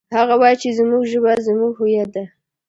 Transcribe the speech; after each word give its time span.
هغه 0.17 0.35
وایي 0.41 0.55
چې 0.61 0.69
زموږ 0.79 1.03
ژبه 1.11 1.31
زموږ 1.47 1.71
هویت 1.79 2.09
ده 2.15 2.23